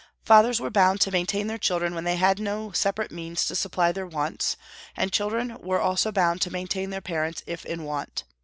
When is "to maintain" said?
1.01-1.45, 6.41-6.89